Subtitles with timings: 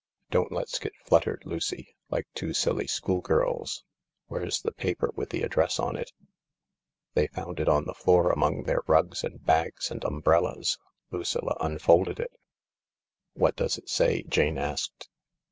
[0.31, 3.83] Don't let s get fluttered, Lucy, like two silly schoolgirls,
[4.25, 6.11] Where's the paper with the address on it?"
[7.13, 10.79] They found it on the floor among their rugs and bags and umbrellas.
[11.11, 12.31] Lucilla unfolded it."
[13.35, 15.07] What does it say?" Jane asked.